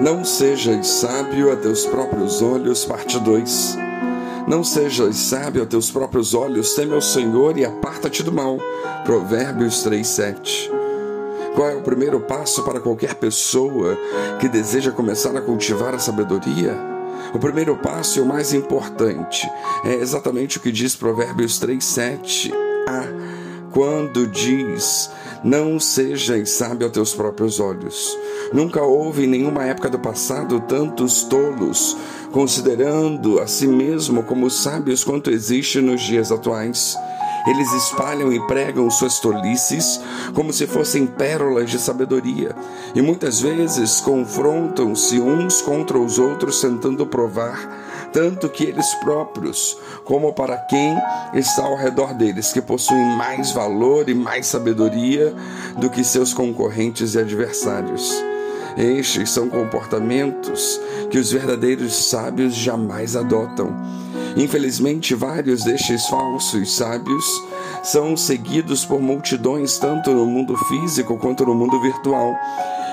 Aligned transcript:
Não 0.00 0.24
sejas 0.24 0.86
sábio 0.86 1.52
a 1.52 1.56
teus 1.56 1.84
próprios 1.84 2.40
olhos, 2.40 2.84
parte 2.84 3.18
2. 3.18 3.76
Não 4.46 4.62
sejas 4.62 5.16
sábio 5.16 5.64
a 5.64 5.66
teus 5.66 5.90
próprios 5.90 6.34
olhos, 6.34 6.72
teme 6.74 6.94
ao 6.94 7.00
Senhor 7.00 7.58
e 7.58 7.64
aparta-te 7.64 8.22
do 8.22 8.30
mal. 8.30 8.58
Provérbios 9.04 9.82
3, 9.82 10.06
7. 10.06 10.70
Qual 11.56 11.68
é 11.68 11.74
o 11.74 11.82
primeiro 11.82 12.20
passo 12.20 12.62
para 12.62 12.78
qualquer 12.78 13.16
pessoa 13.16 13.98
que 14.38 14.48
deseja 14.48 14.92
começar 14.92 15.36
a 15.36 15.40
cultivar 15.40 15.92
a 15.92 15.98
sabedoria? 15.98 16.78
O 17.34 17.40
primeiro 17.40 17.76
passo 17.76 18.20
e 18.20 18.22
o 18.22 18.26
mais 18.26 18.54
importante 18.54 19.50
é 19.84 19.94
exatamente 19.94 20.58
o 20.58 20.60
que 20.60 20.70
diz 20.70 20.94
Provérbios 20.94 21.58
3, 21.58 21.84
7 21.84 22.52
a 22.86 23.37
quando 23.72 24.26
diz: 24.26 25.10
Não 25.42 25.78
sejas 25.78 26.50
sábio 26.50 26.86
a 26.86 26.90
teus 26.90 27.14
próprios 27.14 27.60
olhos. 27.60 28.16
Nunca 28.52 28.82
houve 28.82 29.24
em 29.24 29.28
nenhuma 29.28 29.64
época 29.64 29.88
do 29.88 29.98
passado 29.98 30.60
tantos 30.60 31.22
tolos, 31.22 31.96
considerando 32.32 33.40
a 33.40 33.46
si 33.46 33.66
mesmo 33.66 34.22
como 34.22 34.50
sábios 34.50 35.04
quanto 35.04 35.30
existe 35.30 35.80
nos 35.80 36.02
dias 36.02 36.32
atuais. 36.32 36.96
Eles 37.46 37.72
espalham 37.72 38.32
e 38.32 38.46
pregam 38.46 38.90
suas 38.90 39.20
tolices 39.20 40.00
como 40.34 40.52
se 40.52 40.66
fossem 40.66 41.06
pérolas 41.06 41.70
de 41.70 41.78
sabedoria, 41.78 42.54
e 42.94 43.00
muitas 43.00 43.40
vezes 43.40 44.00
confrontam-se 44.00 45.18
uns 45.18 45.62
contra 45.62 45.98
os 45.98 46.18
outros 46.18 46.60
tentando 46.60 47.06
provar 47.06 47.87
tanto 48.12 48.48
que 48.48 48.64
eles 48.64 48.94
próprios, 48.96 49.76
como 50.04 50.32
para 50.32 50.56
quem 50.56 50.96
está 51.34 51.64
ao 51.64 51.76
redor 51.76 52.14
deles, 52.14 52.52
que 52.52 52.60
possuem 52.60 53.16
mais 53.16 53.50
valor 53.52 54.08
e 54.08 54.14
mais 54.14 54.46
sabedoria 54.46 55.34
do 55.76 55.90
que 55.90 56.02
seus 56.02 56.32
concorrentes 56.32 57.14
e 57.14 57.18
adversários. 57.18 58.12
Estes 58.76 59.30
são 59.30 59.48
comportamentos 59.48 60.80
que 61.10 61.18
os 61.18 61.32
verdadeiros 61.32 62.10
sábios 62.10 62.54
jamais 62.54 63.16
adotam. 63.16 63.74
Infelizmente, 64.36 65.14
vários 65.16 65.64
destes 65.64 66.06
falsos 66.06 66.76
sábios 66.76 67.24
são 67.82 68.16
seguidos 68.16 68.84
por 68.84 69.00
multidões 69.00 69.78
tanto 69.78 70.10
no 70.12 70.26
mundo 70.26 70.56
físico 70.66 71.16
quanto 71.16 71.44
no 71.44 71.54
mundo 71.54 71.80
virtual. 71.80 72.34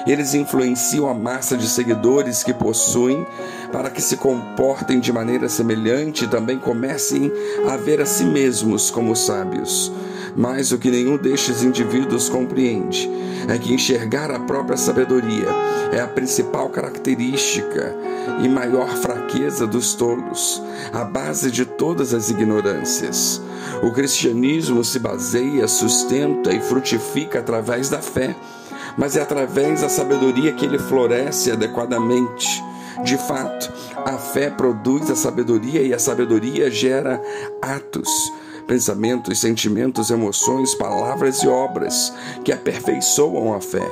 Eles 0.05 0.33
influenciam 0.33 1.09
a 1.09 1.13
massa 1.13 1.57
de 1.57 1.67
seguidores 1.67 2.43
que 2.43 2.53
possuem 2.53 3.25
para 3.71 3.89
que 3.89 4.01
se 4.01 4.17
comportem 4.17 4.99
de 4.99 5.11
maneira 5.11 5.49
semelhante 5.49 6.25
e 6.25 6.27
também 6.27 6.59
comecem 6.59 7.31
a 7.67 7.75
ver 7.75 8.01
a 8.01 8.05
si 8.05 8.23
mesmos 8.23 8.91
como 8.91 9.15
sábios. 9.15 9.91
Mas 10.35 10.71
o 10.71 10.77
que 10.77 10.91
nenhum 10.91 11.17
destes 11.17 11.63
indivíduos 11.63 12.29
compreende 12.29 13.09
é 13.47 13.57
que 13.57 13.73
enxergar 13.73 14.31
a 14.31 14.39
própria 14.39 14.77
sabedoria 14.77 15.47
é 15.91 15.99
a 16.01 16.07
principal 16.07 16.69
característica 16.69 17.95
e 18.43 18.49
maior 18.49 18.89
fraqueza 18.97 19.65
dos 19.65 19.93
tolos, 19.93 20.61
a 20.91 21.03
base 21.03 21.49
de 21.49 21.65
todas 21.65 22.13
as 22.13 22.29
ignorâncias. 22.29 23.41
O 23.81 23.91
cristianismo 23.91 24.83
se 24.83 24.99
baseia, 24.99 25.67
sustenta 25.67 26.53
e 26.53 26.59
frutifica 26.59 27.39
através 27.39 27.89
da 27.89 28.01
fé, 28.01 28.35
mas 28.97 29.15
é 29.15 29.21
através 29.21 29.81
da 29.81 29.89
sabedoria 29.89 30.53
que 30.53 30.65
ele 30.65 30.79
floresce 30.79 31.51
adequadamente. 31.51 32.63
De 33.03 33.17
fato, 33.17 33.71
a 34.05 34.17
fé 34.17 34.49
produz 34.49 35.09
a 35.11 35.15
sabedoria 35.15 35.81
e 35.81 35.93
a 35.93 35.99
sabedoria 35.99 36.71
gera 36.71 37.21
atos 37.61 38.09
pensamentos, 38.65 39.39
sentimentos, 39.39 40.09
emoções, 40.09 40.73
palavras 40.73 41.43
e 41.43 41.47
obras 41.47 42.13
que 42.43 42.51
aperfeiçoam 42.51 43.53
a 43.53 43.61
fé. 43.61 43.87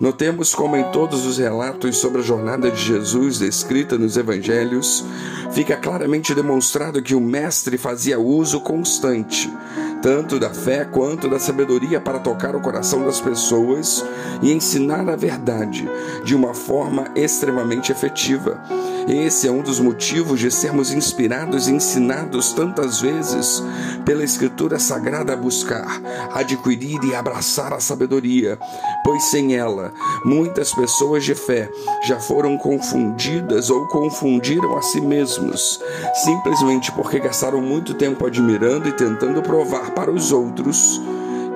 Notemos 0.00 0.54
como 0.54 0.76
em 0.76 0.84
todos 0.92 1.26
os 1.26 1.38
relatos 1.38 1.96
sobre 1.96 2.20
a 2.20 2.24
jornada 2.24 2.70
de 2.70 2.80
Jesus 2.80 3.40
descrita 3.40 3.98
nos 3.98 4.16
evangelhos, 4.16 5.04
fica 5.50 5.76
claramente 5.76 6.34
demonstrado 6.34 7.02
que 7.02 7.16
o 7.16 7.20
mestre 7.20 7.76
fazia 7.76 8.20
uso 8.20 8.60
constante 8.60 9.52
tanto 10.00 10.38
da 10.38 10.50
fé 10.50 10.84
quanto 10.84 11.28
da 11.28 11.38
sabedoria 11.38 12.00
para 12.00 12.18
tocar 12.18 12.54
o 12.54 12.60
coração 12.60 13.04
das 13.04 13.20
pessoas 13.20 14.04
e 14.42 14.52
ensinar 14.52 15.08
a 15.08 15.16
verdade 15.16 15.88
de 16.24 16.34
uma 16.34 16.54
forma 16.54 17.10
extremamente 17.14 17.90
efetiva. 17.90 18.62
Esse 19.08 19.48
é 19.48 19.50
um 19.50 19.62
dos 19.62 19.80
motivos 19.80 20.38
de 20.38 20.50
sermos 20.50 20.92
inspirados 20.92 21.66
e 21.66 21.72
ensinados 21.72 22.52
tantas 22.52 23.00
vezes 23.00 23.62
pela 24.04 24.22
Escritura 24.22 24.78
Sagrada 24.78 25.32
a 25.32 25.36
buscar, 25.36 26.00
adquirir 26.34 27.02
e 27.04 27.14
abraçar 27.14 27.72
a 27.72 27.80
sabedoria, 27.80 28.58
pois 29.02 29.24
sem 29.24 29.56
ela, 29.56 29.92
muitas 30.24 30.74
pessoas 30.74 31.24
de 31.24 31.34
fé 31.34 31.70
já 32.06 32.20
foram 32.20 32.58
confundidas 32.58 33.70
ou 33.70 33.86
confundiram 33.88 34.76
a 34.76 34.82
si 34.82 35.00
mesmos, 35.00 35.80
simplesmente 36.24 36.92
porque 36.92 37.18
gastaram 37.18 37.62
muito 37.62 37.94
tempo 37.94 38.26
admirando 38.26 38.88
e 38.88 38.92
tentando 38.92 39.40
provar 39.40 39.87
para 39.90 40.10
os 40.10 40.32
outros 40.32 41.00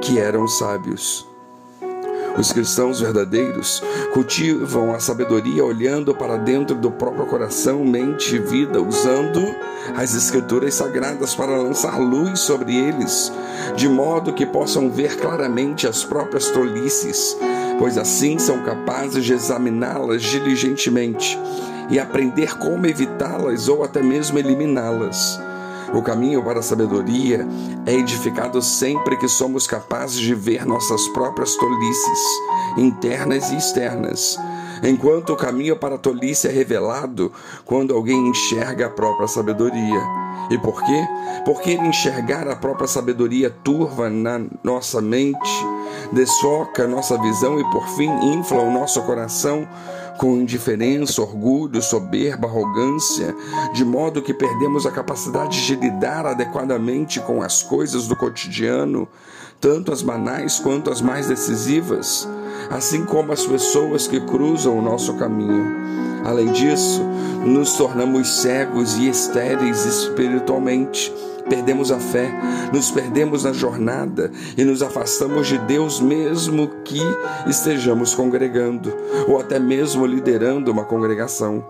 que 0.00 0.18
eram 0.18 0.46
sábios. 0.48 1.26
Os 2.38 2.50
cristãos 2.50 3.00
verdadeiros 3.00 3.82
cultivam 4.14 4.94
a 4.94 4.98
sabedoria 4.98 5.64
olhando 5.64 6.14
para 6.14 6.38
dentro 6.38 6.74
do 6.74 6.90
próprio 6.90 7.26
coração, 7.26 7.84
mente 7.84 8.36
e 8.36 8.38
vida, 8.38 8.80
usando 8.80 9.54
as 9.94 10.14
escrituras 10.14 10.74
sagradas 10.74 11.34
para 11.34 11.56
lançar 11.56 12.00
luz 12.00 12.40
sobre 12.40 12.74
eles, 12.74 13.30
de 13.76 13.88
modo 13.88 14.32
que 14.32 14.46
possam 14.46 14.90
ver 14.90 15.18
claramente 15.18 15.86
as 15.86 16.04
próprias 16.04 16.48
tolices, 16.48 17.36
pois 17.78 17.98
assim 17.98 18.38
são 18.38 18.62
capazes 18.62 19.24
de 19.24 19.34
examiná-las 19.34 20.22
diligentemente 20.22 21.38
e 21.90 21.98
aprender 21.98 22.56
como 22.56 22.86
evitá-las 22.86 23.68
ou 23.68 23.84
até 23.84 24.02
mesmo 24.02 24.38
eliminá-las. 24.38 25.38
O 25.94 26.00
caminho 26.00 26.42
para 26.42 26.60
a 26.60 26.62
sabedoria 26.62 27.46
é 27.84 27.92
edificado 27.92 28.62
sempre 28.62 29.16
que 29.16 29.28
somos 29.28 29.66
capazes 29.66 30.18
de 30.18 30.34
ver 30.34 30.64
nossas 30.64 31.06
próprias 31.08 31.54
tolices, 31.56 32.18
internas 32.78 33.50
e 33.50 33.56
externas, 33.56 34.38
enquanto 34.82 35.34
o 35.34 35.36
caminho 35.36 35.76
para 35.76 35.96
a 35.96 35.98
tolice 35.98 36.48
é 36.48 36.50
revelado 36.50 37.30
quando 37.66 37.94
alguém 37.94 38.28
enxerga 38.28 38.86
a 38.86 38.90
própria 38.90 39.28
sabedoria. 39.28 40.21
E 40.50 40.58
por 40.58 40.82
quê? 40.82 41.06
Porque 41.44 41.72
enxergar 41.72 42.48
a 42.48 42.56
própria 42.56 42.86
sabedoria 42.86 43.50
turva 43.50 44.10
na 44.10 44.40
nossa 44.62 45.00
mente, 45.00 45.66
desfoca 46.12 46.86
nossa 46.86 47.18
visão 47.18 47.58
e 47.58 47.70
por 47.70 47.86
fim 47.96 48.10
infla 48.32 48.60
o 48.60 48.72
nosso 48.72 49.02
coração 49.02 49.66
com 50.18 50.36
indiferença, 50.36 51.22
orgulho, 51.22 51.82
soberba, 51.82 52.46
arrogância, 52.46 53.34
de 53.72 53.84
modo 53.84 54.22
que 54.22 54.34
perdemos 54.34 54.86
a 54.86 54.90
capacidade 54.90 55.66
de 55.66 55.74
lidar 55.74 56.26
adequadamente 56.26 57.18
com 57.20 57.42
as 57.42 57.62
coisas 57.62 58.06
do 58.06 58.14
cotidiano, 58.14 59.08
tanto 59.60 59.92
as 59.92 60.02
banais 60.02 60.58
quanto 60.58 60.90
as 60.90 61.00
mais 61.00 61.28
decisivas, 61.28 62.28
assim 62.70 63.04
como 63.04 63.32
as 63.32 63.44
pessoas 63.46 64.06
que 64.06 64.20
cruzam 64.20 64.78
o 64.78 64.82
nosso 64.82 65.14
caminho. 65.14 65.76
Além 66.24 66.52
disso, 66.52 67.02
nos 67.44 67.74
tornamos 67.74 68.42
cegos 68.42 68.96
e 68.96 69.08
estéreis 69.08 69.84
espiritualmente 69.84 71.12
perdemos 71.48 71.90
a 71.90 71.98
fé, 71.98 72.32
nos 72.72 72.90
perdemos 72.90 73.44
na 73.44 73.52
jornada 73.52 74.30
e 74.56 74.64
nos 74.64 74.82
afastamos 74.82 75.46
de 75.46 75.58
Deus, 75.58 76.00
mesmo 76.00 76.68
que 76.84 77.00
estejamos 77.46 78.14
congregando 78.14 78.92
ou 79.28 79.40
até 79.40 79.58
mesmo 79.58 80.06
liderando 80.06 80.70
uma 80.70 80.84
congregação. 80.84 81.64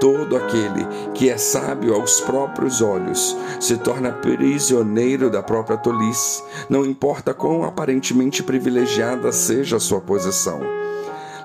Todo 0.00 0.36
aquele 0.36 0.86
que 1.14 1.28
é 1.28 1.36
sábio 1.36 1.94
aos 1.94 2.20
próprios 2.20 2.80
olhos 2.80 3.36
se 3.58 3.76
torna 3.76 4.12
prisioneiro 4.12 5.28
da 5.28 5.42
própria 5.42 5.76
tolice, 5.76 6.42
não 6.68 6.84
importa 6.84 7.34
quão 7.34 7.64
aparentemente 7.64 8.42
privilegiada 8.42 9.32
seja 9.32 9.76
a 9.76 9.80
sua 9.80 10.00
posição. 10.00 10.60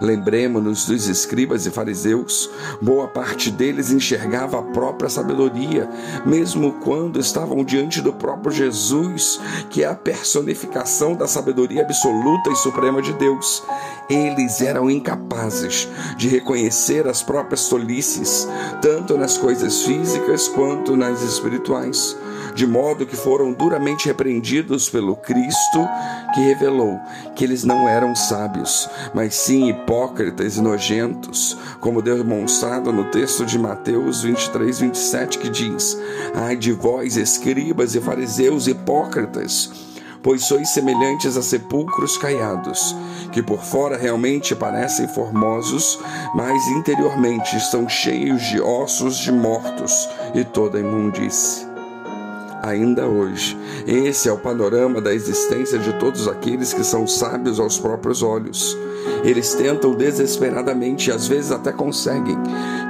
Lembremos-nos 0.04 0.86
dos 0.86 1.08
escribas 1.08 1.66
e 1.66 1.72
fariseus. 1.72 2.50
Boa 2.82 3.08
parte 3.08 3.50
deles 3.50 3.90
enxergava 3.90 4.60
a 4.60 4.62
própria 4.62 5.10
sabedoria, 5.10 5.90
mesmo 6.26 6.74
quando 6.84 7.22
estavam 7.22 7.64
diante 7.64 8.02
do 8.02 8.12
próprio 8.12 8.52
Jesus, 8.52 9.40
que 9.70 9.82
é 9.82 9.88
a 9.88 9.96
personificação 9.96 11.16
da 11.16 11.26
sabedoria 11.26 11.84
absoluta 11.84 12.50
e 12.50 12.56
suprema 12.58 13.02
de 13.02 13.14
Deus. 13.14 13.64
Eles 14.10 14.60
eram 14.60 14.92
incapazes 14.92 15.88
de 16.18 16.28
reconhecer 16.28 17.08
as 17.08 17.24
próprias 17.24 17.70
tolices, 17.70 18.46
tanto 18.82 19.18
nas 19.18 19.38
coisas 19.38 19.84
físicas 19.84 20.50
quanto 20.50 20.98
nas 20.98 21.22
espirituais 21.22 22.18
de 22.54 22.68
modo 22.68 23.06
que 23.06 23.16
foram 23.16 23.52
duramente 23.52 24.08
repreendidos 24.08 24.90
pelo 24.90 25.16
Cristo, 25.16 25.88
que 26.34 26.42
revelou 26.42 27.00
que 27.36 27.44
eles 27.44 27.64
não 27.64 27.88
eram 27.88 28.16
sábios, 28.16 28.90
mas 29.14 29.36
sim 29.36 29.70
hipócritas 29.70 30.58
e 30.58 30.62
nojentos, 30.62 31.58
como 31.80 32.02
demonstrado 32.02 32.92
no 32.92 33.06
texto 33.06 33.46
de 33.46 33.58
Mateus 33.58 34.22
23, 34.24 34.80
27, 34.80 35.40
que 35.40 35.50
diz: 35.50 35.98
Ai 36.36 36.56
de 36.56 36.72
vós, 36.72 37.18
escribas 37.18 37.96
e 37.96 38.02
fariseus 38.02 38.68
hipócritas! 38.68 39.94
pois 40.24 40.46
sois 40.46 40.70
semelhantes 40.70 41.36
a 41.36 41.42
sepulcros 41.42 42.18
caiados, 42.18 42.96
que 43.34 43.44
por 43.44 43.62
fora 43.62 43.98
realmente 43.98 44.56
parecem 44.56 45.06
formosos, 45.06 46.00
mas 46.34 46.66
interiormente 46.70 47.58
estão 47.58 47.90
cheios 47.90 48.42
de 48.44 48.62
ossos 48.62 49.18
de 49.18 49.34
mortos 49.34 50.08
e 50.34 50.46
toda 50.46 50.80
imundície 50.80 51.73
ainda 52.64 53.06
hoje. 53.06 53.58
Esse 53.86 54.30
é 54.30 54.32
o 54.32 54.38
panorama 54.38 55.02
da 55.02 55.14
existência 55.14 55.78
de 55.78 55.92
todos 56.00 56.28
aqueles 56.30 56.74
que 56.74 56.84
são 56.84 57.06
sábios 57.06 57.60
aos 57.60 57.78
próprios 57.78 58.24
olhos. 58.24 58.78
Eles 59.24 59.54
tentam 59.54 59.94
desesperadamente, 59.94 61.10
e 61.10 61.14
às 61.14 61.28
vezes 61.28 61.52
até 61.52 61.74
conseguem, 61.74 62.38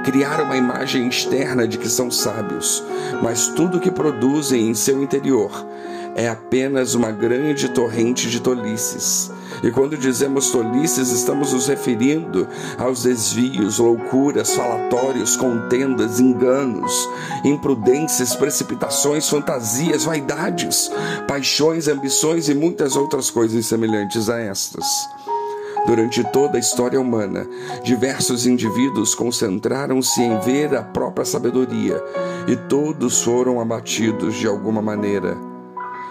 criar 0.04 0.40
uma 0.40 0.56
imagem 0.56 1.08
externa 1.08 1.66
de 1.66 1.76
que 1.76 1.88
são 1.88 2.10
sábios, 2.10 2.84
mas 3.20 3.48
tudo 3.48 3.80
que 3.80 3.90
produzem 3.90 4.68
em 4.68 4.74
seu 4.74 5.02
interior 5.02 5.50
é 6.14 6.28
apenas 6.28 6.94
uma 6.94 7.10
grande 7.10 7.68
torrente 7.68 8.30
de 8.30 8.40
tolices. 8.40 9.30
E 9.62 9.70
quando 9.70 9.96
dizemos 9.96 10.50
tolices, 10.50 11.10
estamos 11.10 11.52
nos 11.52 11.66
referindo 11.66 12.46
aos 12.78 13.02
desvios, 13.02 13.78
loucuras, 13.78 14.54
falatórios, 14.54 15.36
contendas, 15.36 16.20
enganos, 16.20 17.08
imprudências, 17.44 18.34
precipitações, 18.36 19.28
fantasias, 19.28 20.04
vaidades, 20.04 20.90
paixões, 21.26 21.88
ambições 21.88 22.48
e 22.48 22.54
muitas 22.54 22.96
outras 22.96 23.30
coisas 23.30 23.66
semelhantes 23.66 24.28
a 24.28 24.38
estas. 24.38 24.84
Durante 25.86 26.24
toda 26.24 26.56
a 26.56 26.60
história 26.60 26.98
humana, 26.98 27.46
diversos 27.82 28.46
indivíduos 28.46 29.14
concentraram-se 29.14 30.22
em 30.22 30.40
ver 30.40 30.74
a 30.74 30.82
própria 30.82 31.26
sabedoria 31.26 32.02
e 32.48 32.56
todos 32.56 33.22
foram 33.22 33.60
abatidos 33.60 34.34
de 34.36 34.46
alguma 34.46 34.80
maneira. 34.80 35.53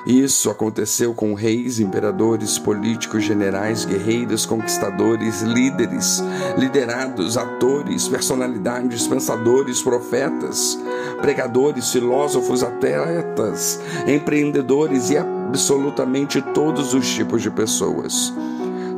Isso 0.05 0.49
aconteceu 0.49 1.13
com 1.13 1.33
reis, 1.33 1.79
imperadores, 1.79 2.59
políticos, 2.59 3.23
generais, 3.23 3.85
guerreiros, 3.85 4.45
conquistadores, 4.45 5.41
líderes, 5.41 6.21
liderados, 6.57 7.37
atores, 7.37 8.09
personalidades, 8.09 9.07
pensadores, 9.07 9.81
profetas, 9.81 10.77
pregadores, 11.21 11.89
filósofos, 11.89 12.63
atletas, 12.63 13.79
empreendedores 14.05 15.09
e 15.09 15.17
absolutamente 15.17 16.41
todos 16.53 16.93
os 16.93 17.09
tipos 17.09 17.41
de 17.41 17.49
pessoas. 17.49 18.33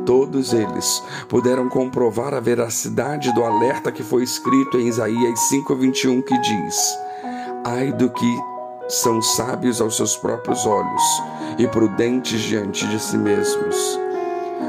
Todos 0.04 0.52
eles 0.52 1.02
puderam 1.28 1.68
comprovar 1.68 2.34
a 2.34 2.40
veracidade 2.40 3.32
do 3.32 3.44
alerta 3.44 3.92
que 3.92 4.02
foi 4.02 4.24
escrito 4.24 4.76
em 4.76 4.88
Isaías 4.88 5.38
5:21 5.50 6.22
que 6.22 6.36
diz: 6.40 6.98
Ai 7.64 7.92
do 7.92 8.10
que 8.10 8.55
são 8.88 9.20
sábios 9.20 9.80
aos 9.80 9.96
seus 9.96 10.16
próprios 10.16 10.64
olhos 10.64 11.02
e 11.58 11.66
prudentes 11.66 12.40
diante 12.40 12.86
de 12.86 13.00
si 13.00 13.16
mesmos. 13.18 13.98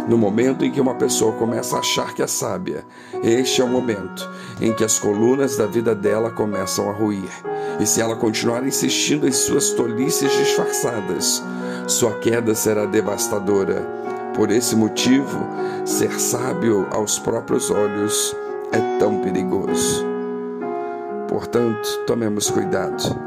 No 0.07 0.17
momento 0.17 0.65
em 0.65 0.71
que 0.71 0.81
uma 0.81 0.95
pessoa 0.95 1.33
começa 1.33 1.75
a 1.75 1.79
achar 1.79 2.13
que 2.13 2.21
é 2.23 2.27
sábia, 2.27 2.85
este 3.23 3.61
é 3.61 3.63
o 3.63 3.67
momento 3.67 4.29
em 4.59 4.73
que 4.73 4.83
as 4.83 4.97
colunas 4.97 5.57
da 5.57 5.65
vida 5.65 5.93
dela 5.93 6.31
começam 6.31 6.89
a 6.89 6.93
ruir. 6.93 7.29
E 7.79 7.85
se 7.85 8.01
ela 8.01 8.15
continuar 8.15 8.65
insistindo 8.65 9.27
em 9.27 9.31
suas 9.31 9.71
tolices 9.71 10.31
disfarçadas, 10.31 11.43
sua 11.87 12.13
queda 12.19 12.55
será 12.55 12.85
devastadora. 12.85 13.85
Por 14.33 14.49
esse 14.49 14.75
motivo, 14.75 15.45
ser 15.85 16.19
sábio 16.19 16.87
aos 16.91 17.19
próprios 17.19 17.69
olhos 17.69 18.35
é 18.71 18.99
tão 18.99 19.19
perigoso. 19.19 20.05
Portanto, 21.27 22.03
tomemos 22.05 22.49
cuidado 22.49 23.26